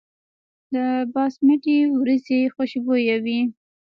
د 0.73 0.75
باسمتي 1.13 1.77
وریجې 1.99 2.41
خوشبويه 2.53 3.17
وي. 3.25 3.39